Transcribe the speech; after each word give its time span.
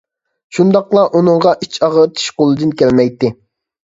شۇنداقلا 0.57 1.03
ئۇنىڭغا 1.19 1.51
ئىچ 1.65 1.77
ئاغرىتىش 1.87 2.31
قولىدىن 2.39 2.73
كەلمەيتتى. 2.81 3.31